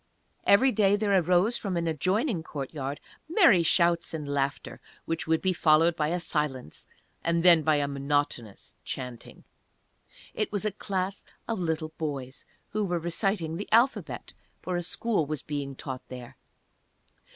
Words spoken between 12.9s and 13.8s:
reciting the